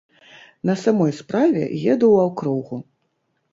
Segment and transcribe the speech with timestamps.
[0.69, 1.61] На самой справе,
[1.93, 2.83] еду ў акругу.